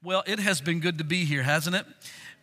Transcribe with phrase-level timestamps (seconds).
[0.00, 1.84] Well, it has been good to be here, hasn't it?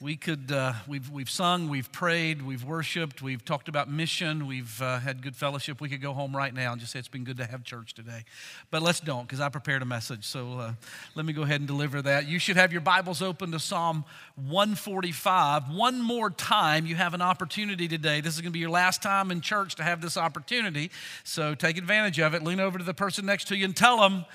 [0.02, 4.82] We could, uh, we've, we've sung, we've prayed, we've worshiped, we've talked about mission, we've
[4.82, 5.80] uh, had good fellowship.
[5.80, 7.94] We could go home right now and just say it's been good to have church
[7.94, 8.26] today.
[8.72, 10.26] But let's don't, because I prepared a message.
[10.26, 10.74] So uh,
[11.16, 12.28] let me go ahead and deliver that.
[12.28, 14.04] You should have your Bibles open to Psalm
[14.36, 15.74] 145.
[15.74, 18.20] One more time, you have an opportunity today.
[18.20, 20.92] This is going to be your last time in church to have this opportunity.
[21.24, 22.44] So take advantage of it.
[22.44, 24.26] Lean over to the person next to you and tell them,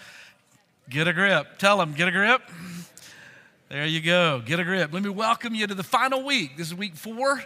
[0.89, 1.59] get a grip.
[1.59, 2.41] Tell them, get a grip.
[3.71, 4.43] There you go.
[4.45, 4.93] Get a grip.
[4.93, 6.57] Let me welcome you to the final week.
[6.57, 7.41] This is week four,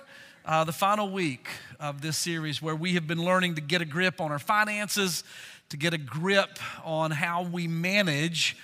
[0.46, 3.84] uh, the final week of this series where we have been learning to get a
[3.84, 5.22] grip on our finances,
[5.68, 8.56] to get a grip on how we manage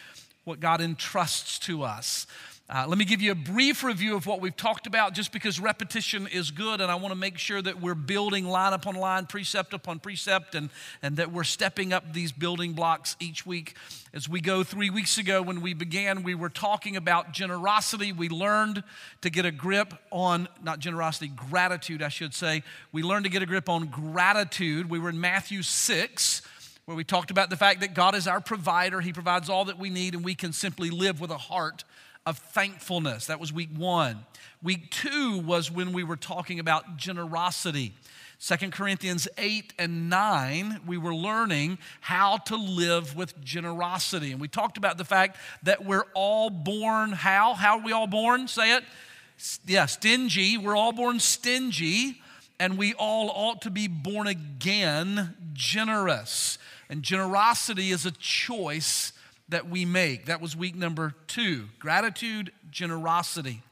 [0.45, 2.27] what God entrusts to us.
[2.73, 5.59] Uh, let me give you a brief review of what we've talked about just because
[5.59, 9.27] repetition is good, and I want to make sure that we're building line upon line,
[9.27, 10.70] precept upon precept, and,
[11.02, 13.74] and that we're stepping up these building blocks each week.
[14.15, 18.12] As we go three weeks ago, when we began, we were talking about generosity.
[18.12, 18.84] We learned
[19.23, 22.62] to get a grip on, not generosity, gratitude, I should say.
[22.93, 24.88] We learned to get a grip on gratitude.
[24.88, 26.43] We were in Matthew 6
[26.84, 29.01] where we talked about the fact that God is our provider.
[29.01, 31.84] He provides all that we need, and we can simply live with a heart
[32.26, 33.26] of thankfulness.
[33.26, 34.24] That was week one.
[34.63, 37.95] Week two was when we were talking about generosity.
[38.38, 44.32] Second Corinthians 8 and 9, we were learning how to live with generosity.
[44.32, 47.52] And we talked about the fact that we're all born how?
[47.52, 48.49] How are we all born?
[48.49, 48.84] Say it.
[49.66, 50.57] Yeah, stingy.
[50.57, 52.21] We're all born stingy,
[52.59, 56.59] and we all ought to be born again generous.
[56.88, 59.12] And generosity is a choice
[59.51, 60.26] that we make.
[60.26, 63.62] That was week number two gratitude, generosity.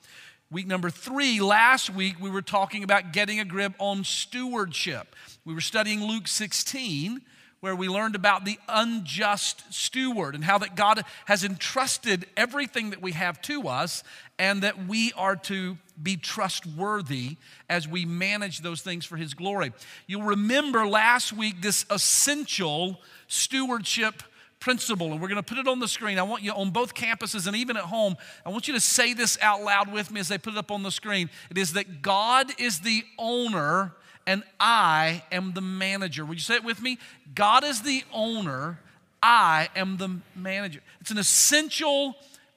[0.51, 5.15] Week number three, last week, we were talking about getting a grip on stewardship.
[5.45, 7.21] We were studying Luke 16,
[7.61, 13.03] where we learned about the unjust steward and how that God has entrusted everything that
[13.03, 14.03] we have to us
[14.39, 17.37] and that we are to be trustworthy
[17.69, 19.73] as we manage those things for His glory.
[20.07, 24.23] You'll remember last week this essential stewardship
[24.61, 26.19] principle, and we're going to put it on the screen.
[26.19, 29.15] I want you on both campuses and even at home, I want you to say
[29.15, 31.31] this out loud with me as they put it up on the screen.
[31.51, 33.93] It is that God is the owner
[34.27, 36.25] and I am the manager.
[36.25, 36.99] Would you say it with me?
[37.35, 38.79] God is the owner,
[39.23, 40.81] I am the manager.
[41.01, 42.17] It's an essential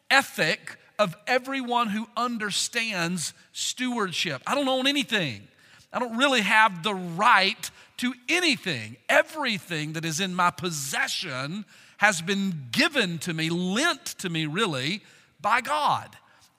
[0.09, 4.41] ethic of everyone who understands stewardship.
[4.45, 5.47] I don't own anything.
[5.93, 8.97] I don't really have the right to anything.
[9.09, 11.65] Everything that is in my possession
[12.01, 15.01] has been given to me, lent to me really,
[15.39, 16.09] by God.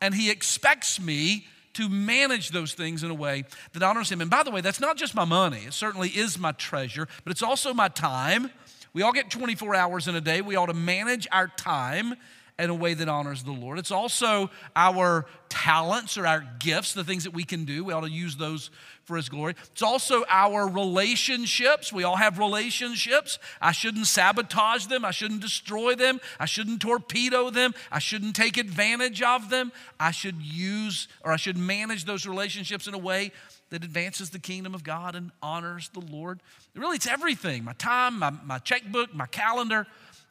[0.00, 3.42] And He expects me to manage those things in a way
[3.72, 4.20] that honors Him.
[4.20, 7.32] And by the way, that's not just my money, it certainly is my treasure, but
[7.32, 8.52] it's also my time.
[8.92, 10.42] We all get 24 hours in a day.
[10.42, 12.14] We ought to manage our time
[12.62, 13.80] in a way that honors the Lord.
[13.80, 17.82] It's also our talents or our gifts, the things that we can do.
[17.82, 18.70] We ought to use those
[19.02, 19.56] for His glory.
[19.72, 21.92] It's also our relationships.
[21.92, 23.40] We all have relationships.
[23.60, 25.04] I shouldn't sabotage them.
[25.04, 26.20] I shouldn't destroy them.
[26.38, 27.74] I shouldn't torpedo them.
[27.90, 29.72] I shouldn't take advantage of them.
[29.98, 33.32] I should use or I should manage those relationships in a way
[33.70, 36.38] that advances the kingdom of God and honors the Lord.
[36.76, 39.88] Really, it's everything my time, my, my checkbook, my calendar,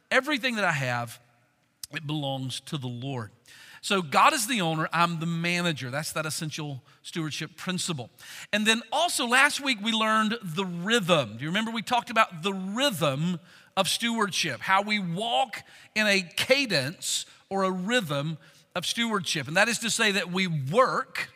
[0.09, 1.19] everything that I have,
[1.95, 3.31] it belongs to the Lord.
[3.83, 5.89] So God is the owner, I'm the manager.
[5.89, 8.11] That's that essential stewardship principle.
[8.53, 11.37] And then also last week we learned the rhythm.
[11.37, 13.39] Do you remember we talked about the rhythm
[13.75, 15.63] of stewardship, how we walk
[15.95, 18.37] in a cadence or a rhythm
[18.75, 19.47] of stewardship.
[19.47, 21.29] And that is to say that we work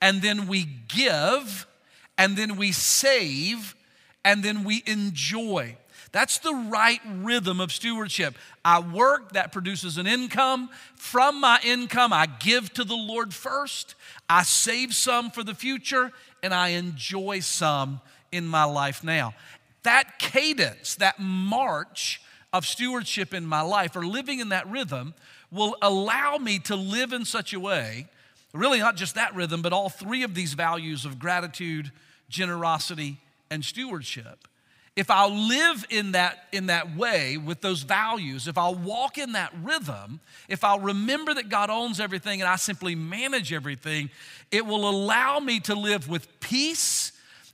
[0.00, 1.66] and then we give
[2.16, 3.74] and then we save
[4.24, 5.76] and then we enjoy.
[6.12, 8.34] That's the right rhythm of stewardship.
[8.64, 10.70] I work, that produces an income.
[10.96, 13.94] From my income, I give to the Lord first.
[14.28, 16.10] I save some for the future,
[16.42, 18.00] and I enjoy some
[18.32, 19.34] in my life now.
[19.84, 22.20] That cadence, that march
[22.52, 25.14] of stewardship in my life, or living in that rhythm,
[25.52, 28.08] will allow me to live in such a way,
[28.52, 31.92] really not just that rhythm, but all three of these values of gratitude,
[32.28, 33.18] generosity,
[33.48, 34.48] and stewardship
[34.96, 39.32] if I'll live in that, in that way with those values, if I'll walk in
[39.32, 44.10] that rhythm, if I'll remember that God owns everything and I simply manage everything,
[44.50, 47.12] it will allow me to live with peace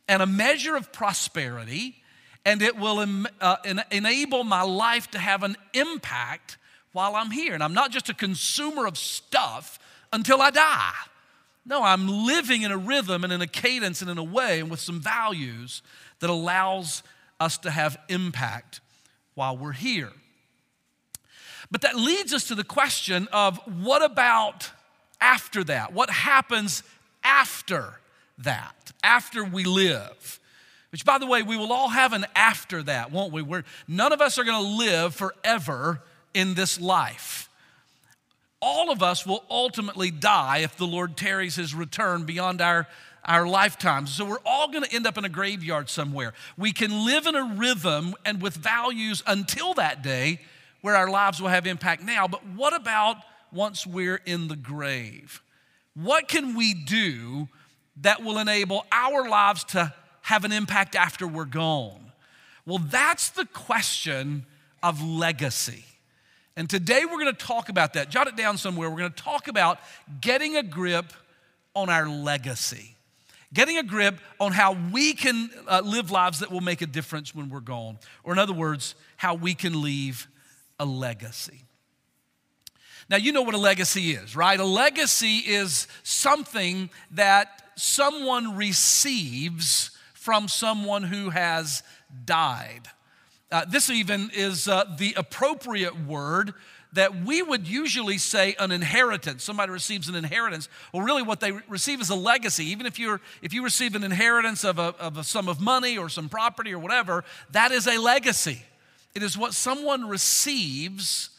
[0.08, 1.96] and a measure of prosperity,
[2.44, 3.04] and it will
[3.40, 6.56] uh, en- enable my life to have an impact
[6.92, 7.54] while I'm here.
[7.54, 9.78] And I'm not just a consumer of stuff
[10.12, 10.92] until I die.
[11.66, 14.70] No, I'm living in a rhythm and in a cadence and in a way and
[14.70, 15.82] with some values
[16.20, 17.02] that allows
[17.40, 18.80] us to have impact
[19.34, 20.12] while we're here.
[21.70, 24.70] But that leads us to the question of what about
[25.20, 25.92] after that?
[25.92, 26.82] What happens
[27.24, 28.00] after
[28.38, 30.40] that, after we live?
[30.90, 33.42] Which, by the way, we will all have an after that, won't we?
[33.42, 36.02] We're, none of us are going to live forever
[36.32, 37.50] in this life.
[38.62, 42.86] All of us will ultimately die if the Lord tarries his return beyond our,
[43.26, 44.14] our lifetimes.
[44.14, 46.32] So we're all going to end up in a graveyard somewhere.
[46.56, 50.40] We can live in a rhythm and with values until that day
[50.80, 52.28] where our lives will have impact now.
[52.28, 53.16] But what about
[53.52, 55.42] once we're in the grave?
[55.94, 57.48] What can we do
[58.02, 59.92] that will enable our lives to
[60.22, 62.12] have an impact after we're gone?
[62.66, 64.44] Well, that's the question
[64.82, 65.84] of legacy.
[66.56, 68.10] And today we're going to talk about that.
[68.10, 68.88] Jot it down somewhere.
[68.90, 69.78] We're going to talk about
[70.20, 71.12] getting a grip
[71.74, 72.95] on our legacy,
[73.52, 77.34] getting a grip on how we can uh, live lives that will make a difference
[77.34, 77.98] when we're gone.
[78.24, 80.28] Or, in other words, how we can leave
[80.78, 81.62] a legacy.
[83.08, 84.58] Now, you know what a legacy is, right?
[84.58, 91.84] A legacy is something that someone receives from someone who has
[92.24, 92.88] died.
[93.52, 96.52] Uh, this even is uh, the appropriate word
[96.96, 99.44] that we would usually say an inheritance.
[99.44, 100.68] Somebody receives an inheritance.
[100.92, 102.66] Well, really, what they receive is a legacy.
[102.66, 105.96] Even if you're if you receive an inheritance of a, of a sum of money
[105.96, 108.62] or some property or whatever, that is a legacy.
[109.14, 111.30] It is what someone receives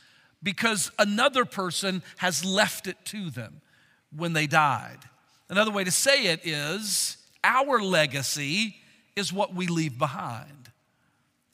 [0.41, 3.61] because another person has left it to them
[4.15, 4.99] when they died.
[5.49, 8.75] Another way to say it is our legacy
[9.15, 10.71] is what we leave behind.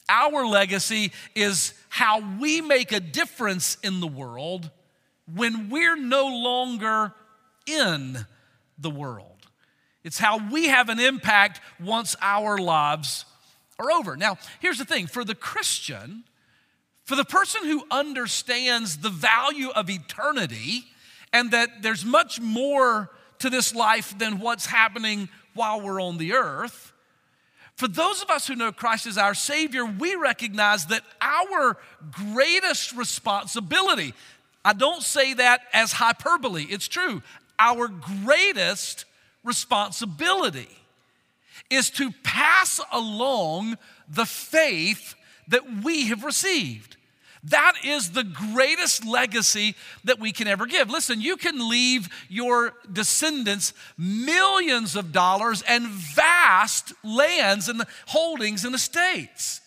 [0.10, 4.72] Our legacy is how we make a difference in the world
[5.32, 7.14] when we're no longer
[7.68, 8.26] in
[8.80, 9.46] the world.
[10.04, 13.26] It's how we have an impact once our lives
[13.78, 14.18] are over.
[14.18, 16.24] Now, here's the thing for the Christian,
[17.04, 20.86] for the person who understands the value of eternity
[21.32, 26.34] and that there's much more to this life than what's happening while we're on the
[26.34, 26.92] earth.
[27.76, 31.78] For those of us who know Christ as our Savior, we recognize that our
[32.12, 34.14] greatest responsibility,
[34.64, 37.24] I don't say that as hyperbole, it's true.
[37.58, 39.06] Our greatest
[39.44, 40.70] responsibility
[41.70, 43.78] is to pass along
[44.08, 45.16] the faith
[45.48, 46.98] that we have received.
[47.46, 49.76] That is the greatest legacy
[50.06, 50.90] that we can ever give.
[50.90, 58.74] Listen, you can leave your descendants millions of dollars and vast lands and holdings and
[58.74, 59.60] estates.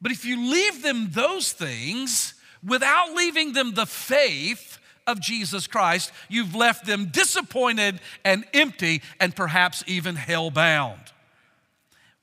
[0.00, 2.34] But if you leave them those things
[2.64, 4.78] without leaving them the faith
[5.08, 11.00] of Jesus Christ, you've left them disappointed and empty and perhaps even hell bound.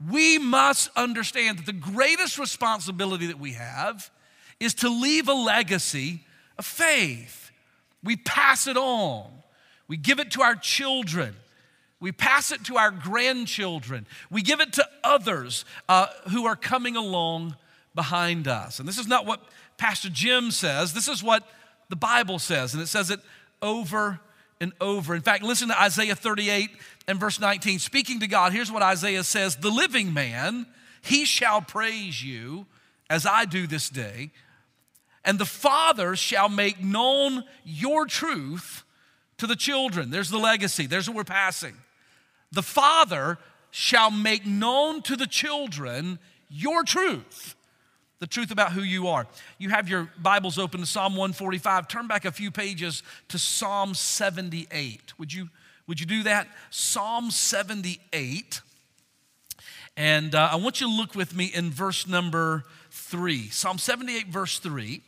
[0.10, 4.10] We must understand that the greatest responsibility that we have
[4.60, 6.22] is to leave a legacy
[6.58, 7.52] of faith.
[8.04, 9.30] We pass it on,
[9.88, 11.36] we give it to our children.
[12.02, 14.06] We pass it to our grandchildren.
[14.30, 17.56] We give it to others uh, who are coming along
[17.96, 18.80] behind us.
[18.80, 19.42] And this is not what
[19.78, 21.48] Pastor Jim says, this is what
[21.90, 22.74] the Bible says.
[22.74, 23.22] And it says it
[23.62, 24.20] over
[24.60, 25.16] and over.
[25.16, 26.70] In fact, listen to Isaiah 38
[27.08, 27.80] and verse 19.
[27.80, 30.68] Speaking to God, here's what Isaiah says The living man,
[31.02, 32.66] he shall praise you
[33.10, 34.32] as I do this day
[35.26, 38.84] and the Father shall make known your truth
[39.38, 40.12] to the children.
[40.12, 41.76] There's the legacy, there's what we're passing.
[42.52, 43.38] The Father
[43.72, 47.56] shall make known to the children your truth,
[48.20, 49.28] the truth about who you are.
[49.58, 51.88] You have your Bibles open to Psalm 145.
[51.88, 55.18] Turn back a few pages to Psalm 78.
[55.18, 55.50] Would you,
[55.88, 56.48] would you do that?
[56.70, 58.62] Psalm 78.
[59.98, 63.50] And uh, I want you to look with me in verse number three.
[63.50, 65.02] Psalm 78, verse 3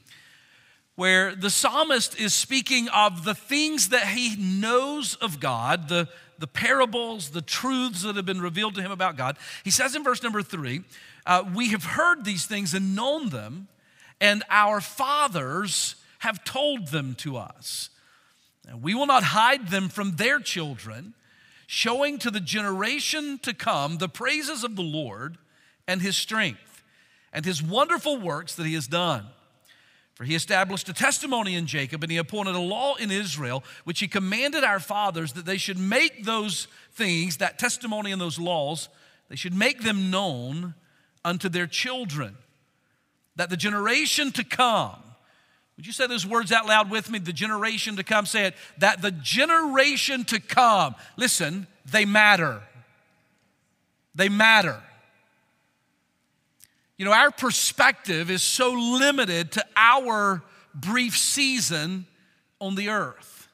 [0.97, 6.47] where the psalmist is speaking of the things that he knows of God, the, the
[6.47, 9.37] parables, the truths that have been revealed to him about God.
[9.63, 10.81] He says in verse number three,
[11.27, 13.67] uh, We have heard these things and known them,
[14.19, 17.91] and our fathers have told them to us.
[18.67, 21.13] And we will not hide them from their children,
[21.67, 25.37] showing to the generation to come the praises of the Lord
[25.87, 26.81] and his strength
[27.31, 29.27] and his wonderful works that he has done.
[30.17, 33.99] For he established a testimony in Jacob, and he appointed a law in Israel, which
[33.99, 38.89] he commanded our fathers that they should make those things, that testimony and those laws,
[39.29, 40.73] they should make them known
[41.23, 42.35] unto their children,
[43.35, 44.95] that the generation to come,
[45.75, 47.19] would you say those words out loud with me?
[47.19, 52.63] The generation to come, say it, that the generation to come, listen, they matter.
[54.15, 54.81] They matter.
[56.97, 62.07] You know, our perspective is so limited to our brief season
[62.59, 63.47] on the earth.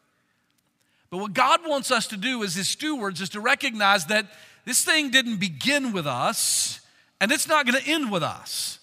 [1.09, 4.27] But what God wants us to do as His stewards is to recognize that
[4.65, 6.79] this thing didn't begin with us
[7.19, 8.79] and it's not going to end with us.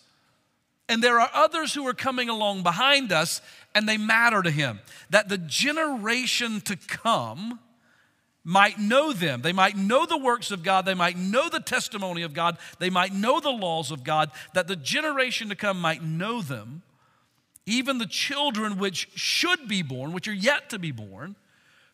[0.88, 3.40] And there are others who are coming along behind us
[3.74, 4.80] and they matter to Him.
[5.08, 7.60] That the generation to come,
[8.44, 9.42] might know them.
[9.42, 10.86] They might know the works of God.
[10.86, 12.56] They might know the testimony of God.
[12.78, 16.82] They might know the laws of God, that the generation to come might know them.
[17.66, 21.36] Even the children which should be born, which are yet to be born,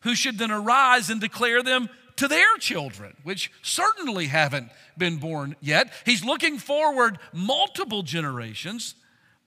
[0.00, 5.57] who should then arise and declare them to their children, which certainly haven't been born
[5.61, 5.93] yet.
[6.05, 8.95] He's looking forward multiple generations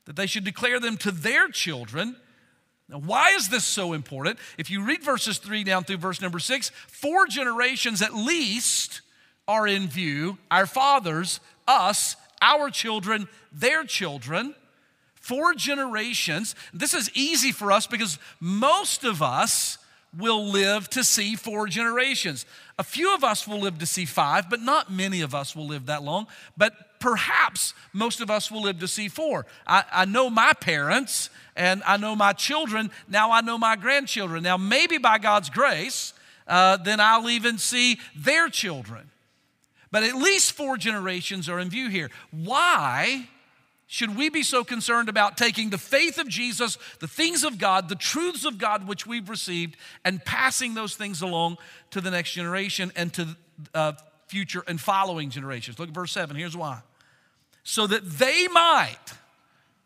[0.06, 2.16] that they should declare them to their children
[2.90, 4.40] now, why is this so important?
[4.58, 9.02] If you read verses three down through verse number six, four generations at least
[9.48, 14.56] are in view our fathers, us, our children, their children.
[15.16, 16.56] Four generations.
[16.74, 19.78] This is easy for us because most of us
[20.18, 22.48] will live to see four generations.
[22.80, 25.68] A few of us will live to see five, but not many of us will
[25.68, 26.26] live that long.
[26.58, 29.46] But perhaps most of us will live to see four.
[29.66, 32.92] I, I know my parents and I know my children.
[33.08, 34.44] Now I know my grandchildren.
[34.44, 36.14] Now, maybe by God's grace,
[36.48, 39.10] uh, then I'll even see their children.
[39.92, 42.12] But at least four generations are in view here.
[42.32, 43.28] Why?
[43.92, 47.90] should we be so concerned about taking the faith of Jesus, the things of God,
[47.90, 51.58] the truths of God which we've received, and passing those things along
[51.90, 53.36] to the next generation and to
[53.74, 53.94] uh,
[54.28, 55.80] future and following generations?
[55.80, 56.36] Look at verse 7.
[56.36, 56.82] Here's why.
[57.70, 58.98] So that they might,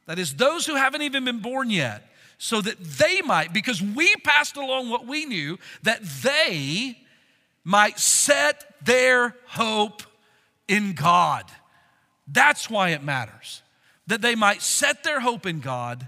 [0.06, 4.16] that is, those who haven't even been born yet, so that they might, because we
[4.24, 6.98] passed along what we knew, that they
[7.66, 10.02] might set their hope
[10.66, 11.44] in God.
[12.26, 13.62] That's why it matters
[14.08, 16.08] that they might set their hope in God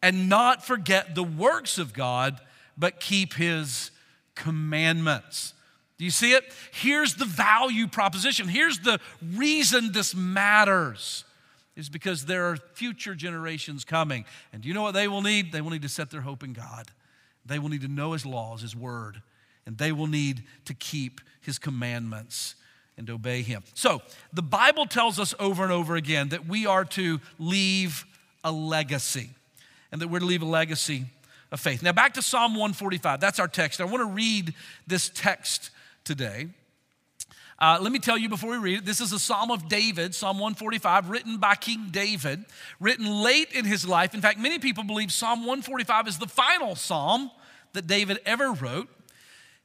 [0.00, 2.40] and not forget the works of God,
[2.78, 3.90] but keep his
[4.34, 5.52] commandments.
[6.00, 6.44] Do you see it?
[6.72, 8.48] Here's the value proposition.
[8.48, 9.00] Here's the
[9.34, 11.26] reason this matters
[11.76, 14.24] is because there are future generations coming.
[14.50, 15.52] And do you know what they will need?
[15.52, 16.86] They will need to set their hope in God.
[17.44, 19.20] They will need to know his laws, his word,
[19.66, 22.54] and they will need to keep his commandments
[22.96, 23.62] and obey him.
[23.74, 24.00] So,
[24.32, 28.06] the Bible tells us over and over again that we are to leave
[28.42, 29.28] a legacy
[29.92, 31.04] and that we're to leave a legacy
[31.52, 31.82] of faith.
[31.82, 33.20] Now, back to Psalm 145.
[33.20, 33.82] That's our text.
[33.82, 34.54] I want to read
[34.86, 35.70] this text
[36.04, 36.48] today.
[37.58, 40.14] Uh, let me tell you before we read it, this is a Psalm of David,
[40.14, 42.46] Psalm 145, written by King David,
[42.80, 44.14] written late in his life.
[44.14, 47.30] In fact, many people believe Psalm 145 is the final psalm
[47.74, 48.88] that David ever wrote.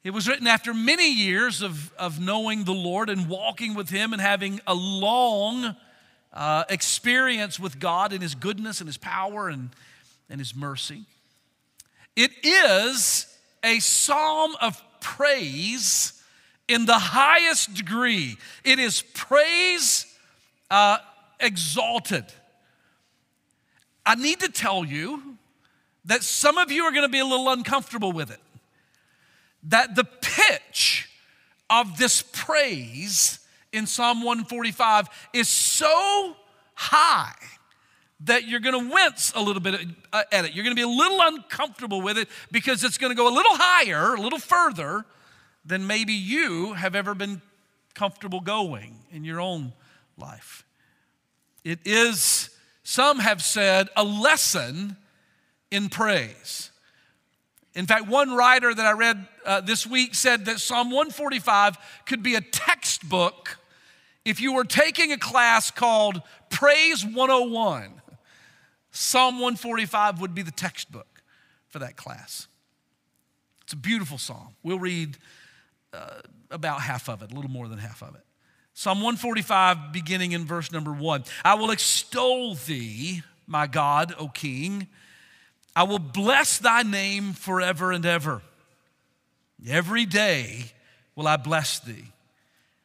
[0.04, 4.12] It was written after many years of, of knowing the Lord and walking with Him
[4.12, 5.76] and having a long
[6.34, 9.70] uh, experience with God and His goodness and His power and,
[10.30, 11.06] and His mercy.
[12.18, 13.26] It is
[13.64, 16.15] a psalm of praise
[16.68, 18.38] in the highest degree.
[18.64, 20.06] It is praise
[20.72, 20.98] uh,
[21.40, 22.26] exalted.
[24.06, 25.38] I need to tell you
[26.06, 28.40] that some of you are going to be a little uncomfortable with it
[29.66, 31.10] that the pitch
[31.70, 33.40] of this praise
[33.74, 36.36] in Psalm 145 is so
[36.76, 37.34] high
[38.22, 40.54] that you're going to wince a little bit at it.
[40.54, 43.34] You're going to be a little uncomfortable with it because it's going to go a
[43.34, 45.06] little higher, a little further
[45.66, 47.42] than maybe you have ever been
[47.94, 49.74] comfortable going in your own
[50.18, 50.64] life.
[51.64, 52.50] It is,
[52.84, 54.98] some have said, a lesson
[55.72, 56.70] in praise.
[57.74, 62.24] In fact, one writer that I read uh, this week said that Psalm 145 could
[62.24, 63.58] be a textbook
[64.24, 68.02] if you were taking a class called Praise 101.
[68.92, 71.22] Psalm 145 would be the textbook
[71.68, 72.48] for that class.
[73.64, 74.56] It's a beautiful psalm.
[74.64, 75.18] We'll read
[75.96, 76.22] uh,
[76.52, 78.22] about half of it, a little more than half of it.
[78.74, 84.88] Psalm 145, beginning in verse number one I will extol thee, my God, O King
[85.76, 88.42] I will bless thy name forever and ever.
[89.68, 90.72] Every day
[91.16, 92.12] will I bless thee,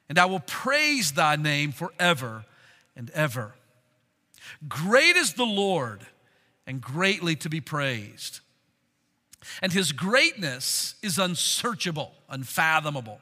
[0.09, 2.45] and I will praise thy name forever
[2.97, 3.55] and ever.
[4.69, 6.01] Great is the Lord,
[6.67, 8.41] and greatly to be praised.
[9.63, 13.21] And his greatness is unsearchable, unfathomable.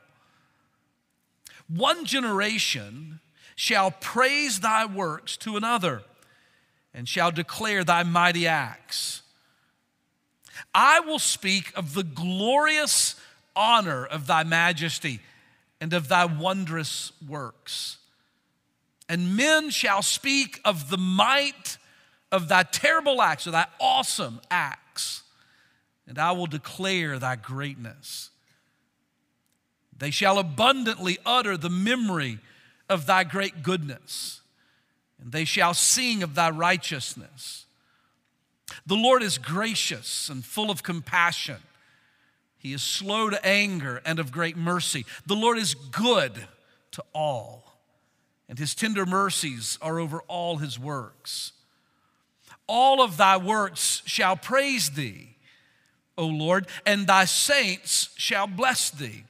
[1.69, 3.21] One generation
[3.55, 6.03] shall praise thy works to another,
[6.95, 9.23] and shall declare thy mighty acts.
[10.75, 13.17] I will speak of the glorious
[13.55, 15.21] honor of thy majesty
[15.81, 17.99] and of thy wondrous works.
[19.09, 21.79] And men shall speak of the might
[22.31, 24.88] of thy terrible acts, or thy awesome acts,
[26.09, 28.31] and I will declare thy greatness.
[29.97, 32.39] They shall abundantly utter the memory
[32.89, 34.41] of thy great goodness,
[35.21, 37.67] and they shall sing of thy righteousness.
[38.87, 41.59] The Lord is gracious and full of compassion.
[42.59, 45.05] He is slow to anger and of great mercy.
[45.27, 46.33] The Lord is good
[46.93, 47.79] to all,
[48.49, 51.53] and his tender mercies are over all his works.
[52.67, 55.37] All of thy works shall praise thee,
[56.19, 59.25] O Lord, and thy saints shall bless thee.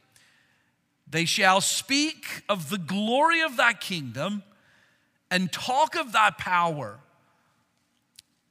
[1.08, 4.42] They shall speak of the glory of thy kingdom
[5.30, 6.98] and talk of thy power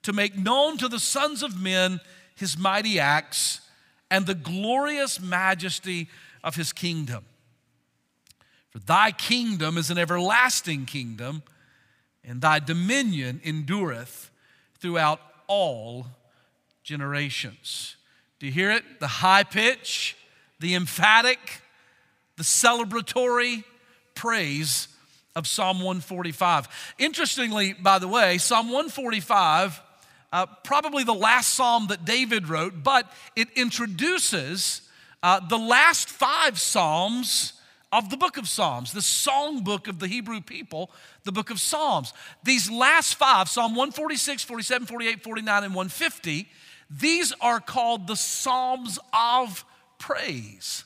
[0.03, 1.99] to make known to the sons of men
[2.35, 3.61] his mighty acts
[4.09, 6.07] and the glorious majesty
[6.43, 7.25] of his kingdom.
[8.69, 11.43] For thy kingdom is an everlasting kingdom,
[12.23, 14.31] and thy dominion endureth
[14.79, 16.07] throughout all
[16.83, 17.96] generations.
[18.39, 18.99] Do you hear it?
[18.99, 20.15] The high pitch,
[20.59, 21.39] the emphatic,
[22.35, 23.63] the celebratory
[24.13, 24.87] praise
[25.35, 26.95] of Psalm 145.
[26.99, 29.81] Interestingly, by the way, Psalm 145,
[30.31, 34.81] uh, probably the last psalm that David wrote, but it introduces
[35.23, 37.53] uh, the last five psalms
[37.91, 40.91] of the book of Psalms, the song book of the Hebrew people,
[41.23, 42.13] the book of Psalms.
[42.43, 46.49] These last five, Psalm 146, 47, 48, 49, and 150,
[46.89, 49.65] these are called the Psalms of
[49.99, 50.85] Praise.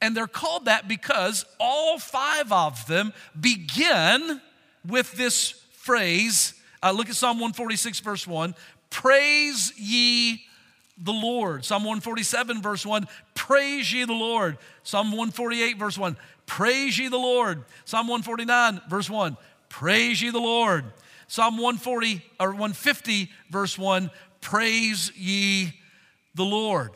[0.00, 4.40] And they're called that because all five of them begin
[4.86, 6.54] with this phrase.
[6.82, 8.54] Uh, look at Psalm 146, verse 1
[8.90, 10.42] Praise ye
[10.98, 11.64] the Lord.
[11.64, 14.58] Psalm 147, verse 1 Praise ye the Lord.
[14.82, 17.64] Psalm 148, verse 1 Praise ye the Lord.
[17.84, 19.36] Psalm 149, verse 1
[19.68, 20.84] Praise ye the Lord.
[21.26, 24.10] Psalm 140 or 150, verse 1
[24.44, 25.72] Praise ye
[26.34, 26.90] the Lord.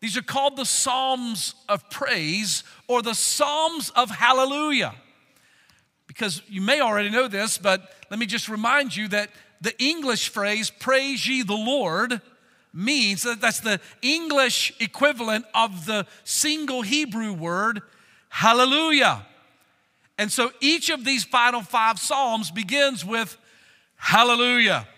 [0.00, 4.94] These are called the Psalms of Praise or the Psalms of Hallelujah.
[6.06, 9.28] Because you may already know this, but let me just remind you that
[9.60, 12.22] the English phrase, praise ye the Lord,
[12.72, 17.82] means that that's the English equivalent of the single Hebrew word,
[18.30, 19.26] hallelujah.
[20.16, 23.36] And so each of these final five Psalms begins with
[23.96, 24.88] hallelujah.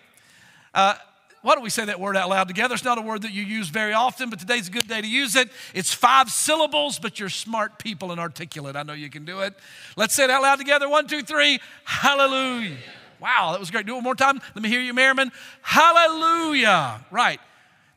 [0.73, 0.95] Uh,
[1.42, 2.74] why don't we say that word out loud together?
[2.74, 5.07] It's not a word that you use very often, but today's a good day to
[5.07, 5.50] use it.
[5.74, 8.76] It's five syllables, but you're smart people and articulate.
[8.76, 9.52] I know you can do it.
[9.96, 10.88] Let's say it out loud together.
[10.88, 11.59] One, two, three.
[11.85, 12.76] Hallelujah.
[13.20, 13.87] Wow, that was great.
[13.87, 14.40] Do it one more time.
[14.55, 15.33] Let me hear you, Merriman.
[15.62, 17.05] Hallelujah.
[17.11, 17.40] Right.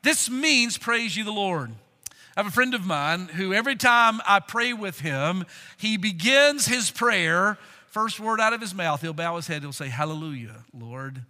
[0.01, 1.71] This means praise you, the Lord.
[2.36, 5.45] I have a friend of mine who every time I pray with him,
[5.77, 9.71] he begins his prayer, first word out of his mouth, he'll bow his head, he'll
[9.71, 11.21] say, Hallelujah, Lord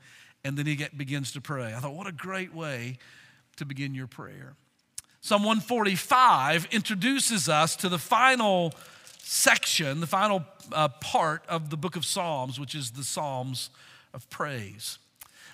[0.45, 1.73] and then he get, begins to pray.
[1.73, 2.99] I thought, what a great way
[3.57, 4.53] to begin your prayer.
[5.19, 8.71] Psalm 145 introduces us to the final
[9.17, 13.71] section, the final uh, part of the book of Psalms, which is the Psalms
[14.13, 14.99] of praise.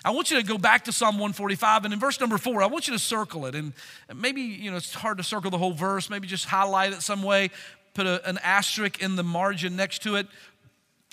[0.04, 2.66] I want you to go back to Psalm 145 and in verse number four, I
[2.66, 3.54] want you to circle it.
[3.54, 3.72] And
[4.14, 7.22] maybe, you know, it's hard to circle the whole verse, maybe just highlight it some
[7.22, 7.50] way,
[7.94, 10.26] put a, an asterisk in the margin next to it.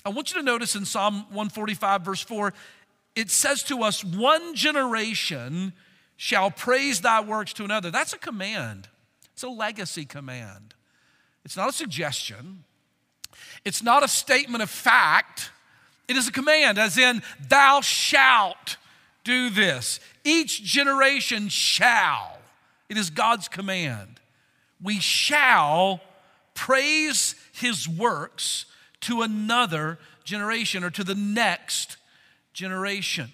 [0.04, 2.52] I want you to notice in Psalm 145, verse 4,
[3.14, 5.72] it says to us, one generation
[6.16, 7.90] shall praise thy works to another.
[7.90, 8.88] That's a command,
[9.32, 10.74] it's a legacy command.
[11.44, 12.64] It's not a suggestion,
[13.64, 15.50] it's not a statement of fact.
[16.08, 18.76] It is a command, as in, thou shalt
[19.22, 20.00] do this.
[20.24, 22.38] Each generation shall.
[22.88, 24.18] It is God's command.
[24.82, 26.00] We shall
[26.54, 28.66] praise his works
[29.02, 31.96] to another generation or to the next
[32.52, 33.30] generation.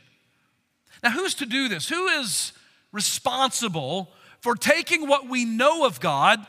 [1.02, 1.88] Now, who's to do this?
[1.88, 2.52] Who is
[2.92, 6.44] responsible for taking what we know of God,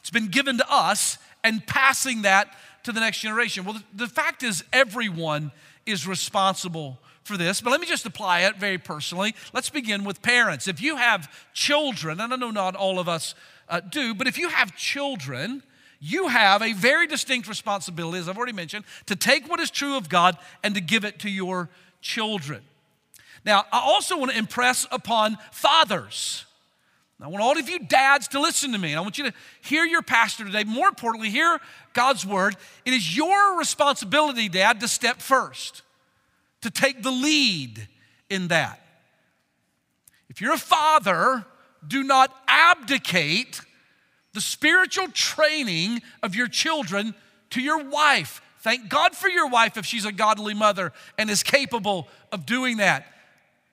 [0.00, 2.54] it's been given to us, and passing that
[2.84, 3.64] to the next generation?
[3.64, 5.52] Well, the, fact is, everyone
[5.86, 9.34] is responsible for this, but let me just apply it very personally.
[9.52, 10.68] Let's begin with parents.
[10.68, 13.34] If you have children, and I know not all of us
[13.68, 15.62] uh, do, but if you have children,
[16.00, 19.96] you have a very distinct responsibility, as I've already mentioned, to take what is true
[19.96, 21.68] of God and to give it to your
[22.00, 22.62] children.
[23.44, 26.44] Now, I also want to impress upon fathers.
[27.22, 28.94] I want all of you dads to listen to me.
[28.94, 30.64] I want you to hear your pastor today.
[30.64, 31.58] More importantly, hear
[31.92, 32.56] God's word.
[32.86, 35.82] It is your responsibility, dad, to step first,
[36.62, 37.86] to take the lead
[38.30, 38.80] in that.
[40.30, 41.44] If you're a father,
[41.86, 43.60] do not abdicate
[44.32, 47.14] the spiritual training of your children
[47.50, 48.40] to your wife.
[48.60, 52.76] Thank God for your wife if she's a godly mother and is capable of doing
[52.76, 53.06] that.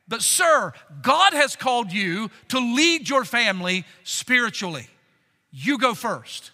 [0.08, 0.72] But, sir,
[1.02, 4.88] God has called you to lead your family spiritually.
[5.52, 6.52] You go first.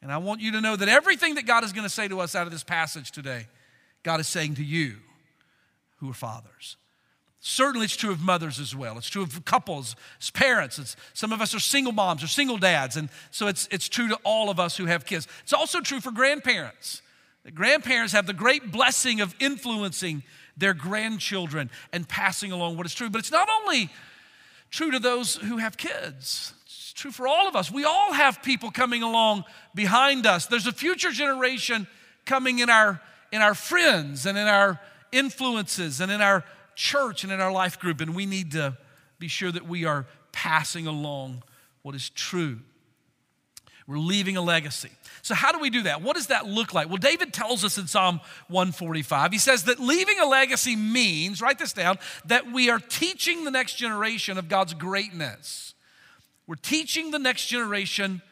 [0.00, 2.20] And I want you to know that everything that God is going to say to
[2.20, 3.46] us out of this passage today,
[4.02, 4.96] God is saying to you
[5.96, 6.76] who are fathers.
[7.40, 8.96] Certainly, it's true of mothers as well.
[8.96, 10.78] It's true of couples, as parents.
[10.78, 14.08] It's, some of us are single moms or single dads, and so it's, it's true
[14.08, 15.28] to all of us who have kids.
[15.42, 17.02] It's also true for grandparents.
[17.54, 20.22] Grandparents have the great blessing of influencing
[20.56, 23.10] their grandchildren and passing along what is true.
[23.10, 23.90] But it's not only
[24.70, 27.70] true to those who have kids, it's true for all of us.
[27.70, 30.46] We all have people coming along behind us.
[30.46, 31.86] There's a future generation
[32.24, 34.80] coming in our, in our friends and in our
[35.12, 38.76] influences and in our church and in our life group, and we need to
[39.18, 41.42] be sure that we are passing along
[41.82, 42.58] what is true.
[43.86, 44.90] We're leaving a legacy.
[45.22, 46.02] So, how do we do that?
[46.02, 46.88] What does that look like?
[46.88, 51.58] Well, David tells us in Psalm 145, he says that leaving a legacy means, write
[51.58, 55.74] this down, that we are teaching the next generation of God's greatness.
[56.48, 58.22] We're teaching the next generation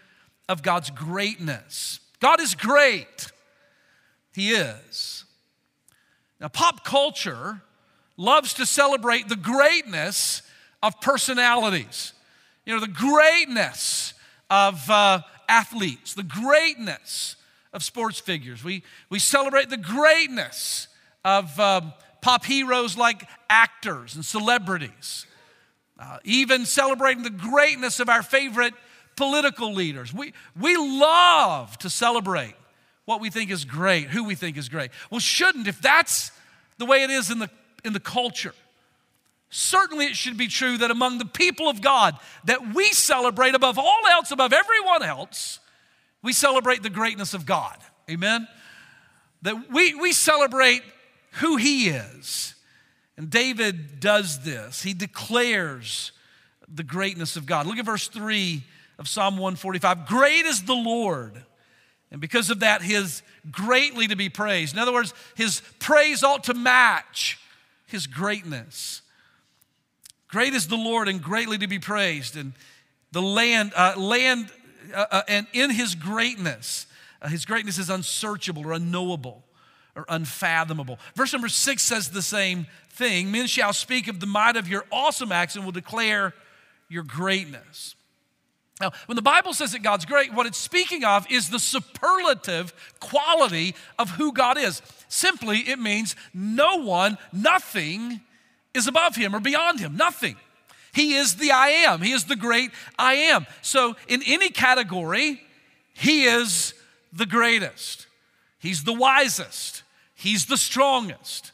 [0.48, 2.00] of God's greatness.
[2.18, 3.30] God is great.
[4.32, 5.24] He is.
[6.40, 7.62] Now, pop culture
[8.16, 10.42] loves to celebrate the greatness
[10.82, 12.12] of personalities,
[12.66, 14.14] you know, the greatness
[14.50, 14.90] of.
[14.90, 17.36] Uh, athletes, the greatness
[17.72, 18.62] of sports figures.
[18.62, 20.88] We, we celebrate the greatness
[21.24, 25.26] of um, pop heroes like actors and celebrities,
[25.98, 28.74] uh, even celebrating the greatness of our favorite
[29.16, 30.12] political leaders.
[30.12, 32.54] We, we love to celebrate
[33.04, 34.90] what we think is great, who we think is great.
[35.10, 36.30] Well, shouldn't, if that's
[36.78, 37.50] the way it is in the,
[37.84, 38.54] in the culture,
[39.54, 43.78] certainly it should be true that among the people of God that we celebrate above
[43.78, 45.60] all else, above everyone else,
[46.22, 47.76] we celebrate the greatness of God.
[48.10, 48.48] Amen?
[49.42, 50.82] That we, we celebrate
[51.34, 52.54] who He is.
[53.16, 54.82] And David does this.
[54.82, 56.10] He declares
[56.68, 57.66] the greatness of God.
[57.66, 58.64] Look at verse 3
[58.98, 60.06] of Psalm 145.
[60.06, 61.40] Great is the Lord.
[62.10, 64.74] And because of that, his greatly to be praised.
[64.74, 67.38] In other words, his praise ought to match
[67.86, 69.02] his greatness.
[70.34, 72.36] Great is the Lord and greatly to be praised.
[72.36, 72.54] And
[73.12, 74.50] the land, uh, land,
[74.92, 76.86] uh, uh, and in his greatness,
[77.22, 79.44] uh, his greatness is unsearchable or unknowable
[79.94, 80.98] or unfathomable.
[81.14, 84.84] Verse number six says the same thing Men shall speak of the might of your
[84.90, 86.34] awesome acts and will declare
[86.88, 87.94] your greatness.
[88.80, 92.74] Now, when the Bible says that God's great, what it's speaking of is the superlative
[92.98, 94.82] quality of who God is.
[95.06, 98.20] Simply, it means no one, nothing
[98.74, 99.96] is above him or beyond him.
[99.96, 100.36] Nothing.
[100.92, 102.02] He is the I am.
[102.02, 103.46] He is the great I am.
[103.62, 105.40] So, in any category,
[105.92, 106.74] he is
[107.12, 108.06] the greatest.
[108.58, 109.82] He's the wisest.
[110.14, 111.52] He's the strongest.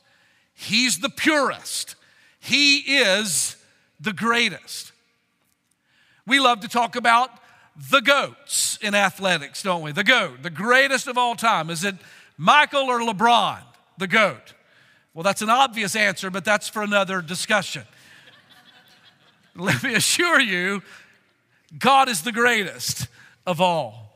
[0.55, 1.97] He's the purest.
[2.39, 3.57] He is
[3.99, 4.93] the greatest.
[6.27, 7.31] We love to talk about
[7.91, 9.93] the goats in athletics, don't we?
[9.93, 11.71] The goat, the greatest of all time.
[11.71, 11.95] Is it
[12.37, 13.61] Michael or LeBron,
[13.99, 14.55] the goat?
[15.13, 17.83] Well, that's an obvious answer, but that's for another discussion.
[19.57, 20.83] Let me assure you,
[21.77, 23.09] God is the greatest
[23.47, 24.11] of all.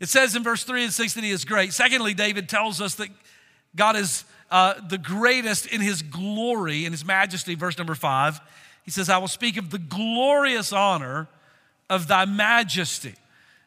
[0.00, 1.72] It says in verse 3 and 6 that He is great.
[1.72, 3.08] Secondly, David tells us that
[3.76, 7.54] God is uh, the greatest in His glory, in His majesty.
[7.54, 8.40] Verse number 5,
[8.84, 11.28] He says, I will speak of the glorious honor
[11.88, 13.14] of Thy majesty.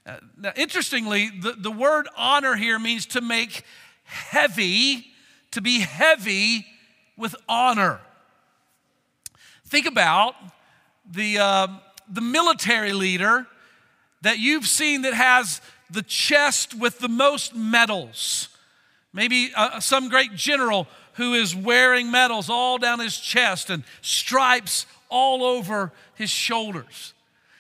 [0.06, 3.64] Uh, now, interestingly, the, the word honor here means to make
[4.04, 5.11] heavy
[5.52, 6.66] to be heavy
[7.18, 8.00] with honor.
[9.68, 10.36] Think about
[11.10, 11.68] the, uh,
[12.10, 13.48] the military leader
[14.22, 18.50] that you've seen that has the chest with the most medals.
[19.14, 24.86] Maybe uh, some great general who is wearing medals all down his chest and stripes
[25.10, 27.14] all over his shoulders.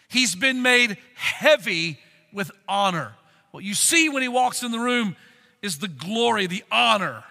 [0.07, 1.99] He's been made heavy
[2.31, 3.13] with honor.
[3.51, 5.15] What you see when he walks in the room
[5.61, 7.23] is the glory, the honor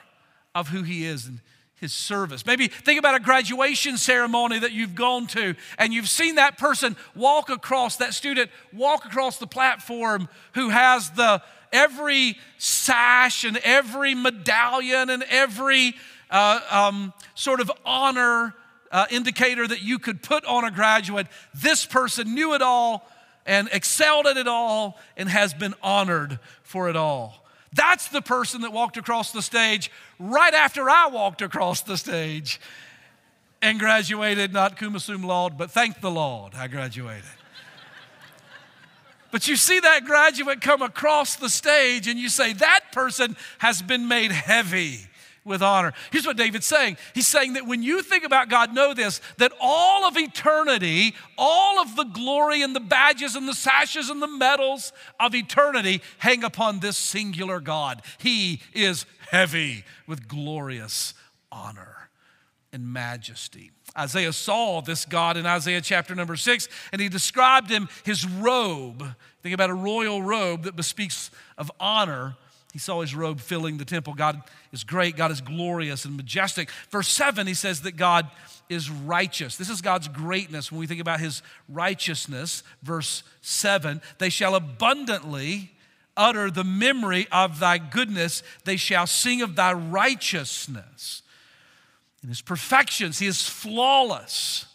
[0.54, 1.40] of who he is and
[1.80, 2.44] his service.
[2.44, 6.94] Maybe think about a graduation ceremony that you've gone to and you've seen that person
[7.14, 14.14] walk across, that student walk across the platform who has the every sash and every
[14.14, 15.94] medallion and every
[16.30, 18.54] uh, um, sort of honor
[18.92, 21.28] uh, indicator that you could put on a graduate.
[21.54, 23.08] This person knew it all
[23.46, 27.39] and excelled at it all and has been honored for it all.
[27.72, 32.60] That's the person that walked across the stage right after I walked across the stage
[33.62, 37.24] and graduated, not cum laude, but thank the Lord, I graduated.
[39.30, 43.80] But you see that graduate come across the stage and you say, that person has
[43.80, 45.06] been made heavy
[45.44, 45.92] with honor.
[46.12, 49.52] Here's what David's saying He's saying that when you think about God, know this that
[49.60, 54.28] all of eternity, all of the glory and the badges and the sashes and the
[54.28, 58.02] medals of eternity hang upon this singular God.
[58.18, 61.14] He is heavy with glorious
[61.50, 62.10] honor
[62.72, 63.70] and majesty.
[63.98, 69.04] Isaiah saw this God in Isaiah chapter number six, and he described him his robe.
[69.42, 72.36] Think about a royal robe that bespeaks of honor
[72.72, 74.14] he saw his robe filling the temple.
[74.14, 76.70] God is great, God is glorious and majestic.
[76.90, 78.28] Verse 7, he says that God
[78.68, 79.56] is righteous.
[79.56, 82.62] This is God's greatness when we think about his righteousness.
[82.82, 85.72] Verse 7 they shall abundantly
[86.16, 91.22] utter the memory of thy goodness, they shall sing of thy righteousness.
[92.22, 94.66] In his perfections, he is flawless.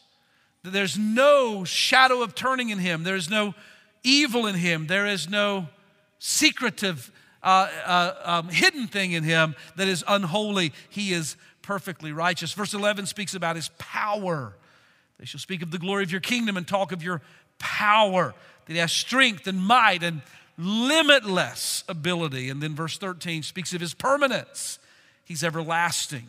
[0.63, 3.53] There's no shadow of turning in him, there is no
[4.03, 5.67] evil in him, there is no
[6.19, 7.11] secretive
[7.45, 10.73] uh, uh, um, hidden thing in him that is unholy.
[10.89, 12.51] He is perfectly righteous.
[12.53, 14.55] Verse 11 speaks about his power.
[15.19, 17.21] They shall speak of the glory of your kingdom and talk of your
[17.59, 18.33] power,
[18.65, 20.21] that he has strength and might and
[20.57, 22.49] limitless ability.
[22.49, 24.79] And then verse 13 speaks of his permanence.
[25.23, 26.25] He's everlasting.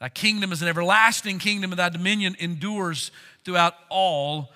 [0.00, 3.10] Thy kingdom is an everlasting kingdom, and thy dominion endures
[3.44, 4.50] throughout all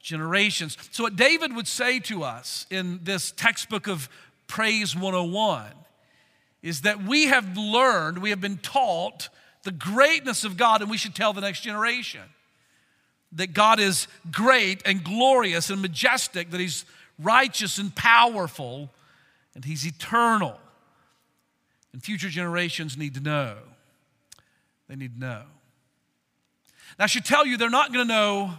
[0.00, 0.78] generations.
[0.92, 4.08] So, what David would say to us in this textbook of
[4.46, 5.66] Praise 101
[6.62, 9.28] is that we have learned, we have been taught
[9.62, 12.22] the greatness of God, and we should tell the next generation
[13.32, 16.84] that God is great and glorious and majestic, that He's
[17.18, 18.90] righteous and powerful,
[19.54, 20.58] and He's eternal.
[21.92, 23.56] And future generations need to know.
[24.88, 25.42] They need to know.
[26.98, 28.54] Now, I should tell you, they're not going to know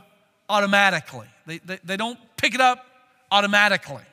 [0.50, 2.86] automatically, they, they, they don't pick it up
[3.32, 4.04] automatically.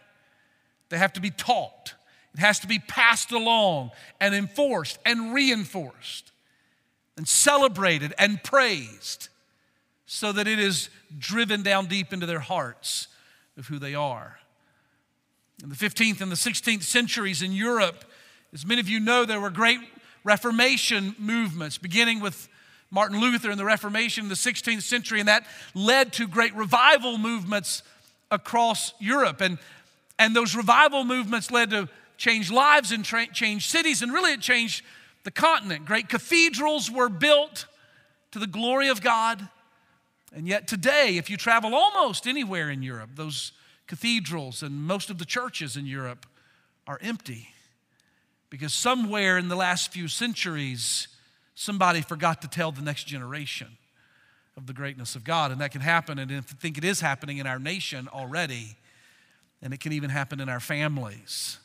[0.88, 1.94] They have to be taught.
[2.34, 6.32] It has to be passed along and enforced and reinforced
[7.16, 9.28] and celebrated and praised
[10.06, 13.08] so that it is driven down deep into their hearts
[13.56, 14.38] of who they are.
[15.62, 18.04] In the 15th and the 16th centuries in Europe,
[18.52, 19.80] as many of you know, there were great
[20.24, 22.48] Reformation movements, beginning with
[22.90, 27.18] Martin Luther and the Reformation in the 16th century, and that led to great revival
[27.18, 27.82] movements
[28.30, 29.40] across Europe.
[29.40, 29.58] And
[30.18, 34.40] and those revival movements led to change lives and tra- change cities, and really it
[34.40, 34.84] changed
[35.24, 35.84] the continent.
[35.84, 37.66] Great cathedrals were built
[38.30, 39.48] to the glory of God.
[40.34, 43.52] And yet, today, if you travel almost anywhere in Europe, those
[43.86, 46.26] cathedrals and most of the churches in Europe
[46.86, 47.48] are empty
[48.50, 51.08] because somewhere in the last few centuries,
[51.54, 53.66] somebody forgot to tell the next generation
[54.56, 55.50] of the greatness of God.
[55.50, 58.76] And that can happen, and I think it is happening in our nation already.
[59.64, 61.58] And it can even happen in our families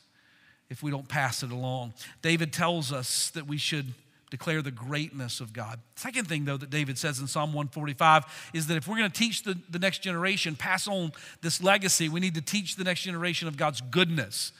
[0.70, 1.92] if we don't pass it along.
[2.22, 3.92] David tells us that we should
[4.30, 5.80] declare the greatness of God.
[5.96, 9.18] Second thing, though, that David says in Psalm 145 is that if we're going to
[9.18, 13.02] teach the, the next generation, pass on this legacy, we need to teach the next
[13.02, 14.52] generation of God's goodness,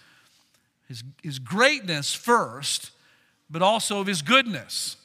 [0.88, 2.90] his, his greatness first,
[3.48, 4.96] but also of his goodness.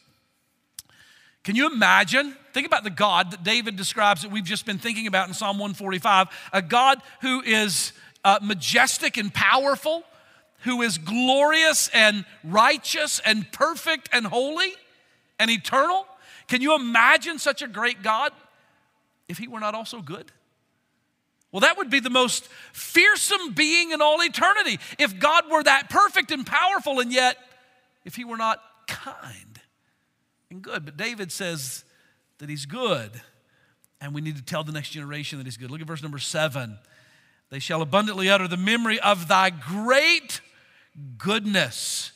[1.44, 2.36] Can you imagine?
[2.54, 5.60] Think about the God that David describes that we've just been thinking about in Psalm
[5.60, 7.94] 145 a God who is
[8.26, 10.04] uh, majestic and powerful,
[10.64, 14.74] who is glorious and righteous and perfect and holy
[15.40, 16.06] and eternal?
[16.48, 18.34] Can you imagine such a great God
[19.30, 20.32] if he were not also good?
[21.52, 24.80] Well, that would be the most fearsome being in all eternity.
[25.00, 27.38] If God were that perfect and powerful, and yet
[28.04, 29.62] if he were not kind
[30.50, 30.84] and good.
[30.84, 31.86] But David says
[32.40, 33.12] that he's good,
[34.02, 35.72] and we need to tell the next generation that he's good.
[35.72, 36.78] Look at verse number seven.
[37.50, 40.42] They shall abundantly utter the memory of thy great
[41.18, 42.12] goodness.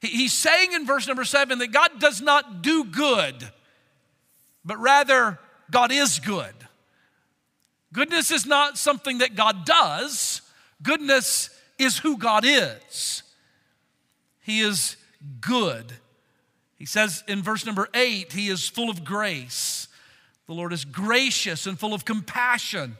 [0.00, 3.50] He's saying in verse number seven that God does not do good,
[4.64, 5.38] but rather
[5.70, 6.54] God is good.
[7.92, 10.42] Goodness is not something that God does,
[10.82, 13.22] goodness is who God is.
[14.40, 14.96] He is
[15.40, 15.92] good.
[16.76, 19.86] He says in verse number eight, He is full of grace.
[20.48, 22.96] The Lord is gracious and full of compassion.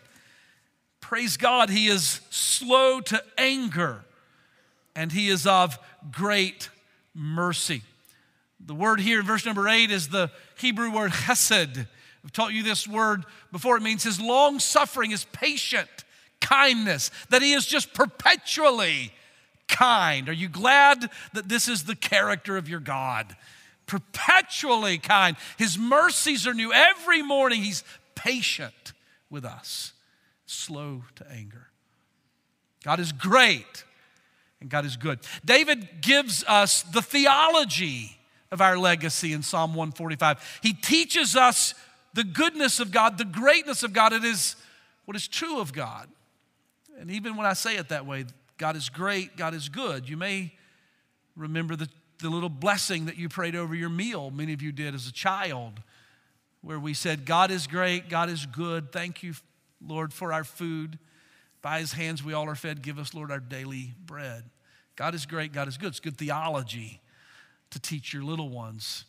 [1.03, 4.03] Praise God, he is slow to anger
[4.97, 5.79] and he is of
[6.11, 6.71] great
[7.15, 7.83] mercy.
[8.65, 11.87] The word here in verse number eight is the Hebrew word chesed.
[12.25, 13.77] I've taught you this word before.
[13.77, 15.89] It means his long suffering, his patient
[16.41, 19.13] kindness, that he is just perpetually
[19.69, 20.29] kind.
[20.29, 23.37] Are you glad that this is the character of your God?
[23.87, 25.37] Perpetually kind.
[25.59, 27.63] His mercies are new every morning.
[27.63, 27.83] He's
[28.15, 28.93] patient
[29.29, 29.93] with us
[30.53, 31.69] slow to anger.
[32.85, 33.85] God is great
[34.61, 35.21] and God is good.
[35.45, 38.19] David gives us the theology
[38.51, 40.61] of our legacy in Psalm 145.
[40.63, 41.75] He teaches us
[42.15, 44.13] the goodness of God, the greatness of God.
[44.13, 44.57] It is
[45.05, 46.09] what is true of God.
[46.99, 48.27] And even when I say it that way,
[48.59, 50.09] God is great, God is good.
[50.09, 50.53] You may
[51.37, 51.89] remember the,
[52.19, 55.13] the little blessing that you prayed over your meal, many of you did as a
[55.13, 55.81] child,
[56.61, 58.93] where we said, God is great, God is good.
[58.93, 59.35] Thank you,
[59.87, 60.99] Lord, for our food.
[61.61, 62.83] By his hands we all are fed.
[62.83, 64.45] Give us, Lord, our daily bread.
[64.97, 65.89] God is great, God is good.
[65.89, 67.01] It's good theology
[67.71, 69.05] to teach your little ones.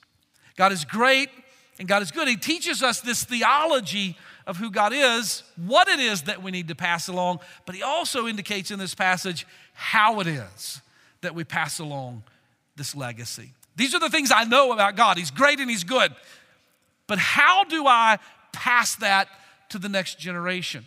[0.55, 1.29] God is great
[1.79, 2.27] and God is good.
[2.27, 6.67] He teaches us this theology of who God is, what it is that we need
[6.67, 10.81] to pass along, but he also indicates in this passage how it is
[11.21, 12.23] that we pass along
[12.75, 13.53] this legacy.
[13.75, 15.17] These are the things I know about God.
[15.17, 16.13] He's great and he's good.
[17.07, 18.19] But how do I
[18.51, 19.27] pass that
[19.73, 20.85] to the next generation?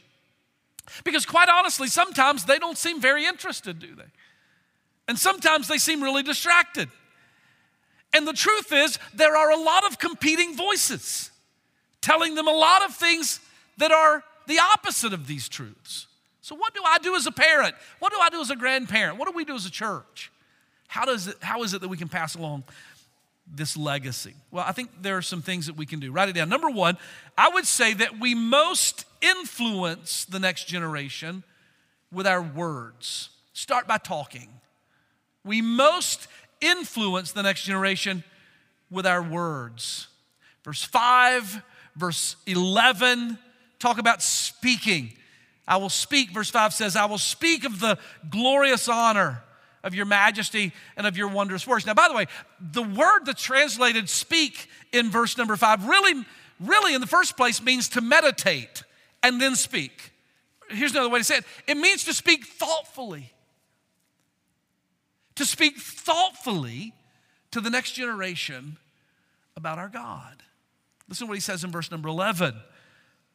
[1.05, 4.11] Because, quite honestly, sometimes they don't seem very interested, do they?
[5.09, 6.89] And sometimes they seem really distracted.
[8.15, 11.31] And the truth is, there are a lot of competing voices
[12.01, 13.41] telling them a lot of things
[13.79, 16.07] that are the opposite of these truths.
[16.41, 17.75] So, what do I do as a parent?
[17.99, 19.19] What do I do as a grandparent?
[19.19, 20.31] What do we do as a church?
[20.87, 22.63] How, does it, how is it that we can pass along
[23.53, 24.35] this legacy?
[24.51, 26.13] Well, I think there are some things that we can do.
[26.13, 26.49] Write it down.
[26.49, 26.97] Number one,
[27.37, 31.45] I would say that we most influence the next generation
[32.13, 33.31] with our words.
[33.53, 34.49] Start by talking.
[35.45, 36.29] We most
[36.61, 38.25] influence the next generation
[38.91, 40.09] with our words.
[40.65, 41.63] Verse 5,
[41.97, 43.39] verse 11
[43.79, 45.13] talk about speaking.
[45.69, 47.99] I will speak, verse 5 says, I will speak of the
[48.31, 49.43] glorious honor
[49.87, 51.87] of your majesty and of your wondrous works.
[51.87, 52.27] Now, by the way,
[52.61, 56.25] the word that's translated speak in verse number 5 really,
[56.59, 58.83] really in the first place means to meditate
[59.23, 60.13] and then speak.
[60.69, 63.33] Here's another way to say it it means to speak thoughtfully.
[65.37, 66.93] To speak thoughtfully
[67.53, 68.79] to the next generation
[69.57, 70.43] about our God.
[71.09, 72.57] Listen to what he says in verse number 11.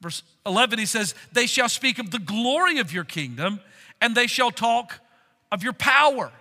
[0.02, 3.62] Verse 11, he says, They shall speak of the glory of your kingdom,
[4.02, 5.00] and they shall talk
[5.52, 6.32] of your power.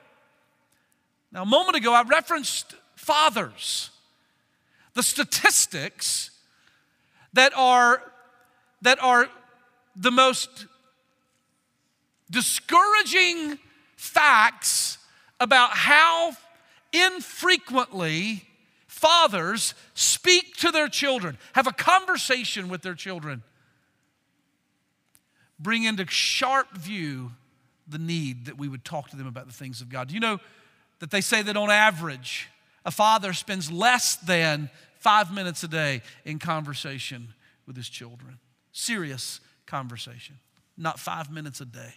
[1.33, 3.91] Now, a moment ago, I referenced fathers.
[4.95, 6.31] The statistics
[7.33, 8.03] that are,
[8.83, 9.29] that are
[9.95, 10.67] the most
[12.31, 13.59] discouraging
[13.97, 14.99] facts
[15.39, 16.33] about how
[16.93, 18.45] infrequently
[18.87, 23.43] fathers speak to their children, have a conversation with their children,
[25.59, 27.33] bring into sharp view
[27.87, 30.09] the need that we would talk to them about the things of God.
[30.09, 30.41] Do you know
[31.01, 32.49] that they say that on average,
[32.85, 37.35] a father spends less than five minutes a day in conversation
[37.67, 38.39] with his children?
[38.73, 40.39] Serious conversation,
[40.77, 41.95] not five minutes a day.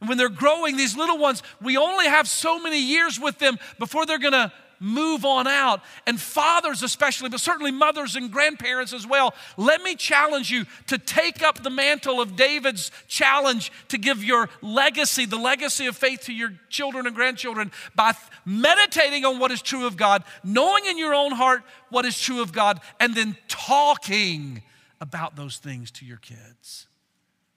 [0.00, 3.58] And when they're growing, these little ones, we only have so many years with them
[3.78, 5.82] before they're gonna move on out.
[6.06, 10.98] And fathers, especially, but certainly mothers and grandparents as well, let me challenge you to
[10.98, 16.22] take up the mantle of David's challenge to give your legacy, the legacy of faith
[16.22, 18.12] to your children and grandchildren by
[18.44, 22.42] meditating on what is true of God, knowing in your own heart what is true
[22.42, 24.62] of God, and then talking
[25.00, 26.86] about those things to your kids.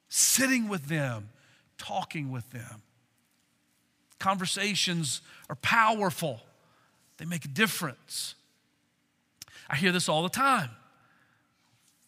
[0.09, 1.29] Sitting with them
[1.83, 2.81] talking with them.
[4.19, 6.41] Conversations are powerful,
[7.23, 8.36] they make a difference.
[9.69, 10.69] I hear this all the time.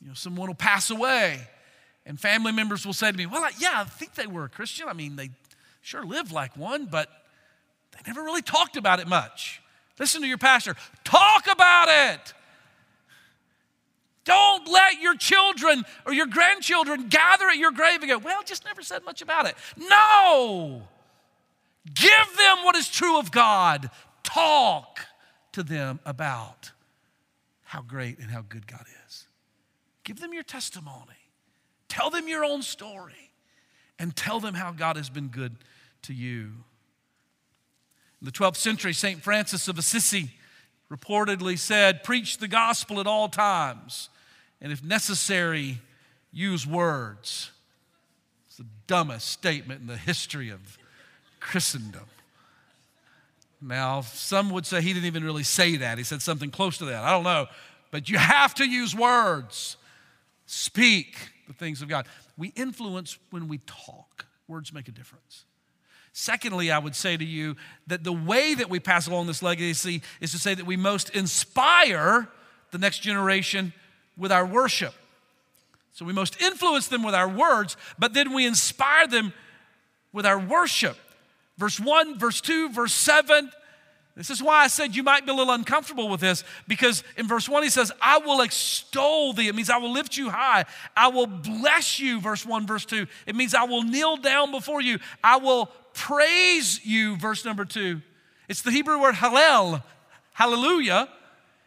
[0.02, 1.40] You know, someone will pass away,
[2.06, 4.90] and family members will say to me, Well, yeah, I think they were a Christian.
[4.90, 5.30] I mean, they
[5.82, 7.08] sure lived like one, but
[7.94, 9.62] they never really talked about it much.
[9.98, 10.76] Listen to your pastor,
[11.06, 12.34] talk about it.
[14.26, 18.66] Don't let your children or your grandchildren gather at your grave and go, Well, just
[18.66, 19.56] never said much about it.
[19.78, 20.82] No!
[21.94, 23.90] Give them what is true of God.
[24.26, 25.06] Talk
[25.54, 26.72] to them about
[27.64, 29.28] how great and how good God is.
[30.04, 31.16] Give them your testimony.
[31.88, 33.32] Tell them your own story.
[33.98, 35.56] And tell them how God has been good
[36.02, 36.52] to you.
[38.20, 39.24] In the 12th century, St.
[39.24, 40.32] Francis of Assisi
[40.92, 44.10] reportedly said, Preach the gospel at all times
[44.62, 45.80] and if necessary,
[46.32, 47.52] use words.
[48.48, 50.78] It's the dumbest statement in the history of
[51.40, 52.06] Christendom.
[53.66, 55.98] Now, some would say he didn't even really say that.
[55.98, 57.04] He said something close to that.
[57.04, 57.48] I don't know.
[57.90, 59.78] But you have to use words.
[60.46, 62.08] Speak the things of God.
[62.38, 65.46] We influence when we talk, words make a difference.
[66.14, 67.56] Secondly, I would say to you
[67.88, 71.10] that the way that we pass along this legacy is to say that we most
[71.10, 72.30] inspire
[72.72, 73.74] the next generation
[74.16, 74.94] with our worship.
[75.92, 79.34] So we most influence them with our words, but then we inspire them
[80.14, 80.98] with our worship.
[81.58, 83.52] Verse 1, verse 2, verse 7.
[84.16, 87.28] This is why I said you might be a little uncomfortable with this because in
[87.28, 89.50] verse 1 he says, I will extol thee.
[89.50, 90.66] It means I will lift you high.
[90.96, 93.08] I will bless you, verse 1, verse 2.
[93.28, 95.00] It means I will kneel down before you.
[95.22, 98.02] I will praise you, verse number 2.
[98.48, 99.84] It's the Hebrew word hallel,
[100.32, 101.10] hallelujah.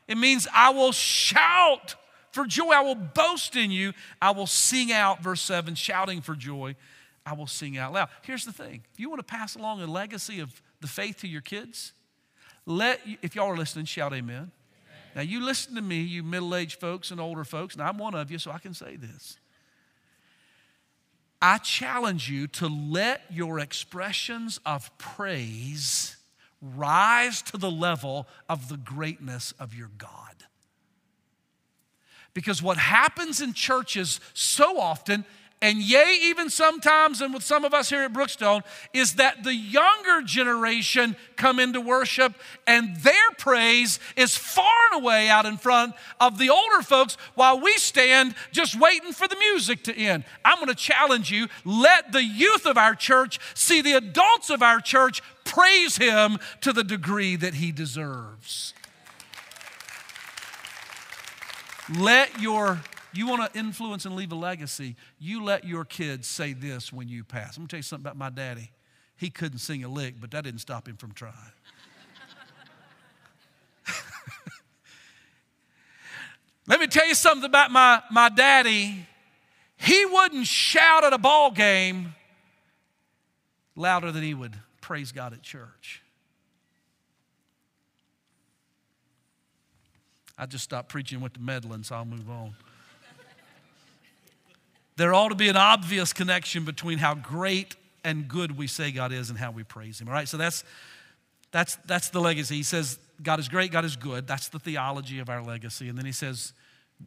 [0.07, 1.97] It means I will shout
[2.33, 2.71] for joy.
[2.71, 3.93] I will boast in you.
[4.23, 6.77] I will sing out, verse 7, shouting for joy.
[7.29, 8.09] I will sing out loud.
[8.23, 11.29] Here's the thing if you want to pass along a legacy of the faith to
[11.29, 11.93] your kids,
[12.65, 14.37] let, if y'all are listening, shout amen.
[14.37, 14.53] amen.
[15.15, 18.15] Now, you listen to me, you middle aged folks and older folks, and I'm one
[18.15, 19.39] of you, so I can say this.
[21.41, 26.17] I challenge you to let your expressions of praise
[26.61, 30.35] rise to the level of the greatness of your God.
[32.35, 35.25] Because what happens in churches so often
[35.61, 39.55] and yea, even sometimes, and with some of us here at Brookstone, is that the
[39.55, 42.33] younger generation come into worship
[42.67, 47.61] and their praise is far and away out in front of the older folks while
[47.61, 50.25] we stand just waiting for the music to end.
[50.45, 54.63] I'm going to challenge you let the youth of our church see the adults of
[54.63, 58.75] our church praise him to the degree that he deserves.
[61.99, 62.81] Let your
[63.13, 67.09] you want to influence and leave a legacy, you let your kids say this when
[67.09, 67.57] you pass.
[67.57, 68.71] I'm going to tell you something about my daddy.
[69.17, 71.35] He couldn't sing a lick, but that didn't stop him from trying.
[76.67, 79.07] Let me tell you something about my, my daddy.
[79.77, 82.15] He wouldn't shout at a ball game
[83.75, 86.03] louder than he would praise God at church.
[90.37, 92.55] I just stopped preaching went to meddling, so I'll move on
[94.99, 99.13] there ought to be an obvious connection between how great and good we say God
[99.13, 100.09] is and how we praise Him.
[100.09, 100.65] All right, so that's
[101.53, 102.57] that's that's the legacy.
[102.57, 104.27] He says God is great, God is good.
[104.27, 105.89] That's the theology of our legacy.
[105.89, 106.53] And then he says,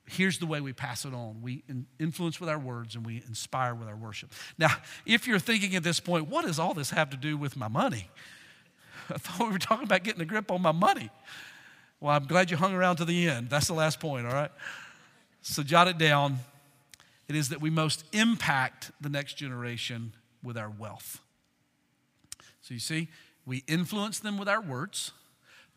[0.08, 1.42] here's the way we pass it on.
[1.42, 1.64] We
[2.00, 4.32] influence with our words and we inspire with our worship.
[4.58, 4.70] Now,
[5.06, 7.68] if you're thinking at this point, what does all this have to do with my
[7.68, 8.10] money?
[9.10, 11.10] I thought we were talking about getting a grip on my money.
[12.00, 13.50] Well, I'm glad you hung around to the end.
[13.50, 14.52] That's the last point, all right?
[15.42, 16.40] So jot it down
[17.32, 20.12] it is that we most impact the next generation
[20.44, 21.22] with our wealth.
[22.62, 23.08] So you see,
[23.46, 25.14] we influence them with our words,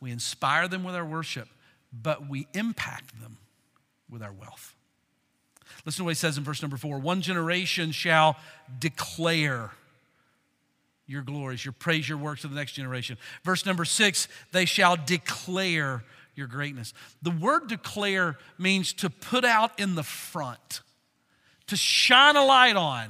[0.00, 1.46] we inspire them with our worship,
[1.92, 3.38] but we impact them
[4.11, 4.74] with our wealth.
[5.86, 8.34] Listen to what he says in verse number four one generation shall
[8.80, 9.70] declare
[11.07, 13.16] your glories, your praise, your works to the next generation.
[13.44, 16.02] Verse number six, they shall declare
[16.34, 16.94] your greatness.
[17.22, 20.80] The word declare means to put out in the front
[21.68, 23.08] to shine a light on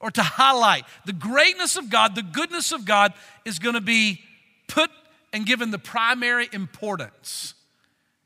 [0.00, 0.84] or to highlight.
[1.06, 3.12] The greatness of God, the goodness of God
[3.44, 4.20] is going to be
[4.66, 4.90] put
[5.32, 7.54] and given the primary importance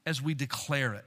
[0.07, 1.05] as we declare it.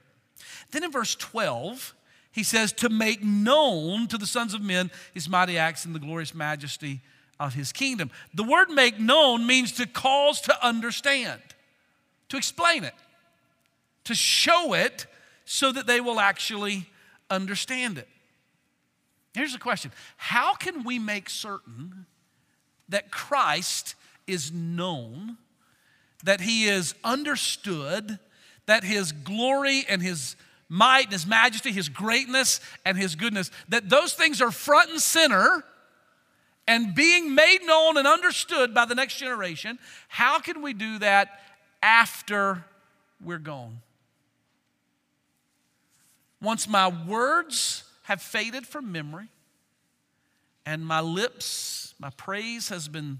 [0.71, 1.95] Then in verse 12,
[2.31, 5.99] he says, To make known to the sons of men his mighty acts and the
[5.99, 7.01] glorious majesty
[7.39, 8.11] of his kingdom.
[8.33, 11.41] The word make known means to cause to understand,
[12.29, 12.93] to explain it,
[14.05, 15.05] to show it
[15.45, 16.87] so that they will actually
[17.29, 18.07] understand it.
[19.33, 22.05] Here's the question How can we make certain
[22.89, 25.37] that Christ is known,
[26.23, 28.19] that he is understood,
[28.65, 30.35] that his glory and his
[30.69, 35.01] might and his majesty, his greatness and his goodness, that those things are front and
[35.01, 35.63] center
[36.67, 39.79] and being made known and understood by the next generation?
[40.09, 41.39] How can we do that
[41.81, 42.65] after
[43.23, 43.79] we're gone?
[46.41, 49.27] Once my words have faded from memory
[50.65, 53.19] and my lips, my praise has been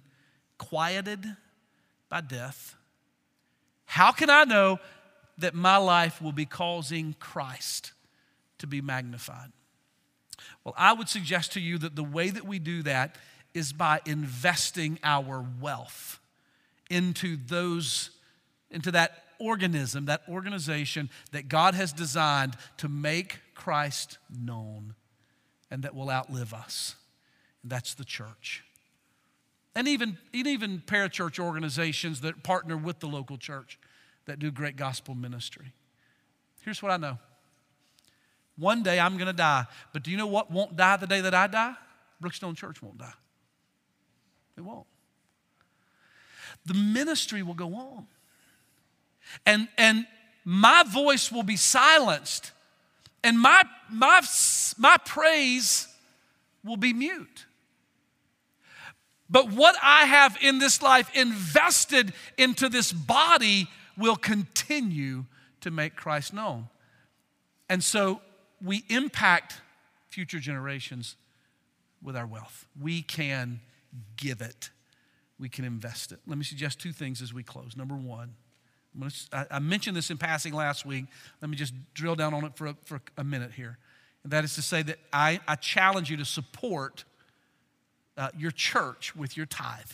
[0.58, 1.26] quieted
[2.10, 2.76] by death,
[3.86, 4.80] how can I know
[5.38, 7.94] that my life will be causing Christ
[8.60, 9.52] to be magnified?
[10.64, 13.16] Well, I would suggest to you that the way that we do that
[13.54, 16.20] is by investing our wealth
[16.90, 18.12] into those
[18.70, 24.96] into that organism, that organization that God has designed to make Christ known
[25.70, 26.96] and that will outlive us.
[27.64, 28.64] And that's the church.
[29.76, 33.78] And even, even parachurch organizations that partner with the local church
[34.26, 35.74] that do great gospel ministry.
[36.62, 37.18] Here's what I know
[38.58, 41.22] one day I'm going to die, but do you know what won't die the day
[41.22, 41.76] that I die?
[42.20, 43.14] Brookstone Church won't die.
[44.58, 44.88] It won't.
[46.66, 48.08] The ministry will go on.
[49.46, 50.06] And, and
[50.44, 52.52] my voice will be silenced,
[53.24, 54.22] and my, my,
[54.78, 55.88] my praise
[56.64, 57.46] will be mute.
[59.30, 63.68] But what I have in this life invested into this body
[63.98, 65.26] will continue
[65.62, 66.70] to make Christ known.
[67.70, 68.22] And so
[68.62, 69.60] we impact
[70.08, 71.16] future generations
[72.02, 72.66] with our wealth.
[72.80, 73.60] We can
[74.16, 74.70] give it,
[75.38, 76.20] we can invest it.
[76.26, 77.76] Let me suggest two things as we close.
[77.76, 78.36] Number one,
[79.32, 81.06] I mentioned this in passing last week.
[81.42, 83.78] Let me just drill down on it for a, for a minute here.
[84.24, 87.04] And that is to say that I, I challenge you to support
[88.18, 89.92] uh, your church with your tithe.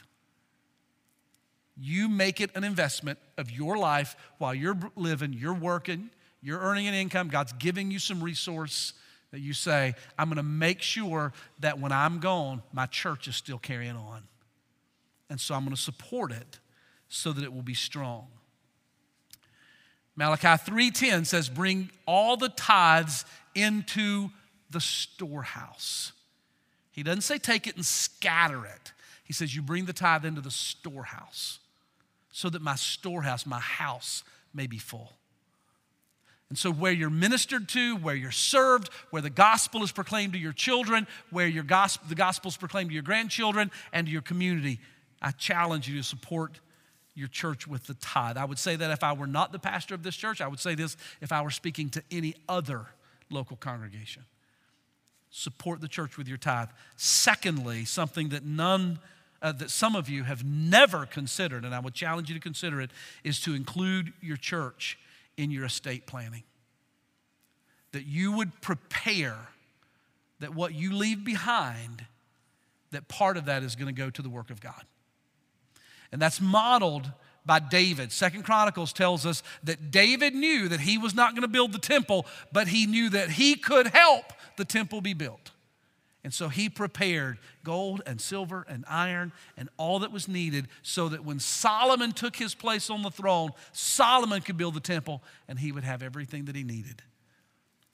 [1.75, 6.09] You make it an investment of your life while you're living, you're working,
[6.41, 8.93] you're earning an income, God's giving you some resource
[9.31, 13.35] that you say, I'm going to make sure that when I'm gone, my church is
[13.35, 14.23] still carrying on.
[15.29, 16.59] And so I'm going to support it
[17.07, 18.27] so that it will be strong.
[20.15, 24.29] Malachi 3:10 says bring all the tithes into
[24.69, 26.11] the storehouse.
[26.91, 28.93] He doesn't say take it and scatter it.
[29.23, 31.59] He says you bring the tithe into the storehouse
[32.31, 35.13] so that my storehouse, my house may be full.
[36.49, 40.39] And so, where you're ministered to, where you're served, where the gospel is proclaimed to
[40.39, 44.21] your children, where your gospel, the gospel is proclaimed to your grandchildren and to your
[44.21, 44.79] community,
[45.19, 46.59] I challenge you to support
[47.15, 48.37] your church with the tithe.
[48.37, 50.59] I would say that if I were not the pastor of this church, I would
[50.59, 52.87] say this if I were speaking to any other
[53.29, 54.23] local congregation.
[55.29, 56.69] Support the church with your tithe.
[56.95, 58.99] Secondly, something that none
[59.43, 62.79] uh, that some of you have never considered, and I would challenge you to consider
[62.79, 62.91] it,
[63.25, 64.97] is to include your church
[65.35, 66.43] in your estate planning.
[67.91, 69.35] That you would prepare
[70.39, 72.05] that what you leave behind,
[72.91, 74.85] that part of that is going to go to the work of God.
[76.13, 77.11] And that's modeled
[77.43, 78.11] by David.
[78.11, 81.79] Second Chronicles tells us that David knew that he was not going to build the
[81.79, 85.51] temple, but he knew that he could help the temple be built.
[86.23, 91.09] And so he prepared gold and silver and iron and all that was needed so
[91.09, 95.59] that when Solomon took his place on the throne, Solomon could build the temple and
[95.59, 97.01] he would have everything that he needed.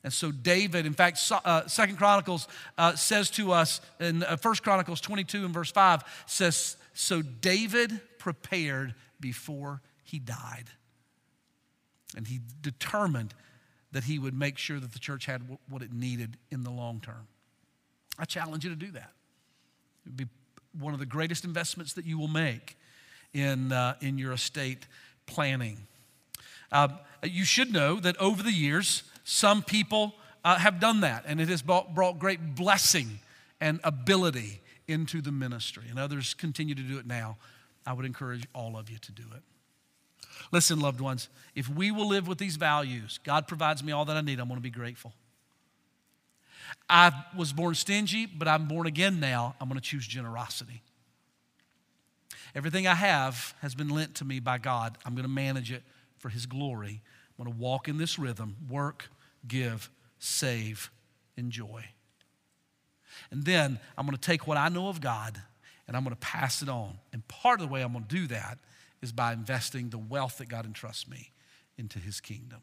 [0.03, 2.47] And so David, in fact, uh, Second Chronicles
[2.77, 7.99] uh, says to us, in uh, First Chronicles 22 and verse 5 says, so David
[8.19, 10.65] prepared before he died.
[12.15, 13.33] And he determined
[13.91, 16.99] that he would make sure that the church had what it needed in the long
[16.99, 17.27] term.
[18.19, 19.11] I challenge you to do that.
[20.05, 20.27] It would be
[20.77, 22.77] one of the greatest investments that you will make
[23.33, 24.85] in, uh, in your estate
[25.25, 25.87] planning.
[26.71, 26.89] Uh,
[27.23, 30.13] you should know that over the years, some people
[30.43, 33.19] uh, have done that, and it has brought, brought great blessing
[33.59, 37.37] and ability into the ministry, and others continue to do it now.
[37.89, 39.41] I would encourage all of you to do it.
[40.51, 44.15] Listen, loved ones, if we will live with these values, God provides me all that
[44.15, 45.11] I need, I'm going to be grateful.
[46.87, 49.55] I was born stingy, but I'm born again now.
[49.59, 50.83] I'm going to choose generosity.
[52.53, 54.95] Everything I have has been lent to me by God.
[55.03, 55.81] I'm going to manage it
[56.19, 57.01] for His glory.
[57.39, 59.09] I'm going to walk in this rhythm work,
[59.47, 60.91] give, save,
[61.37, 61.85] enjoy.
[63.31, 65.41] And then I'm going to take what I know of God
[65.89, 66.99] and I'm going to pass it on.
[67.11, 68.59] And part of the way I'm going to do that
[69.01, 71.31] is by investing the wealth that God entrusts me
[71.79, 72.59] into His kingdom.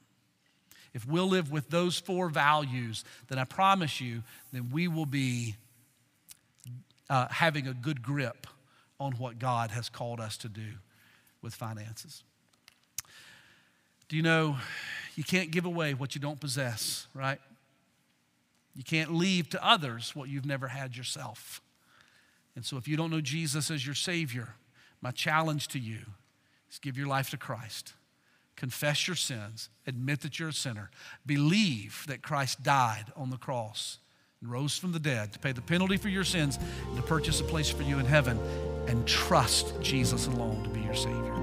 [0.95, 4.23] If we'll live with those four values, then I promise you,
[4.53, 5.57] then we will be
[7.11, 8.47] uh, having a good grip
[9.01, 10.75] on what God has called us to do
[11.43, 12.23] with finances.
[14.09, 14.57] Do you know
[15.17, 17.41] you can't give away what you don't possess, right?
[18.77, 21.61] You can't leave to others what you've never had yourself.
[22.57, 24.55] And so, if you don't know Jesus as your Savior,
[25.03, 26.01] my challenge to you
[26.71, 27.93] is give your life to Christ.
[28.57, 30.91] Confess your sins, admit that you're a sinner,
[31.27, 33.99] believe that Christ died on the cross
[34.41, 37.41] and rose from the dead to pay the penalty for your sins and to purchase
[37.41, 38.39] a place for you in heaven,
[38.89, 41.36] and trust Jesus alone to be your Savior.